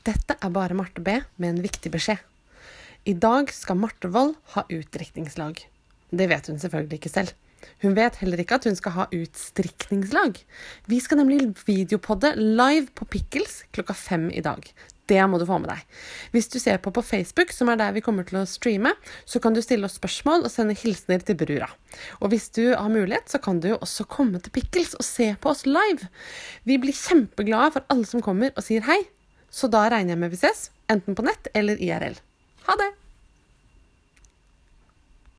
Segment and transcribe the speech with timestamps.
[0.00, 2.20] Dette er bare Marte B med en viktig beskjed.
[3.04, 5.60] I dag skal Marte Wold ha utdrikningslag.
[6.10, 7.34] Det vet hun selvfølgelig ikke selv.
[7.84, 10.40] Hun vet heller ikke at hun skal ha utstrikningslag.
[10.88, 14.64] Vi skal nemlig videopodde live på Pickles klokka fem i dag.
[15.10, 15.84] Det må du få med deg.
[16.32, 18.94] Hvis du ser på på Facebook, som er der vi kommer til å streame,
[19.28, 21.68] så kan du stille oss spørsmål og sende hilsener til brura.
[22.22, 25.34] Og hvis du har mulighet, så kan du jo også komme til Pickles og se
[25.36, 26.08] på oss live.
[26.64, 29.02] Vi blir kjempeglade for alle som kommer og sier hei.
[29.50, 32.16] Så da regner jeg med vi ses, enten på nett eller IRL.
[32.68, 32.90] Ha det!